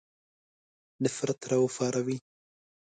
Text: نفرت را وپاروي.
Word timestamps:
نفرت 1.03 1.39
را 1.51 1.57
وپاروي. 1.61 2.17